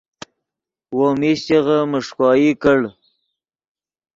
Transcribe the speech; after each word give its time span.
وو 0.95 1.07
میشچغے 1.19 1.77
میݰکوئی 1.91 2.49
کڑ 2.61 2.79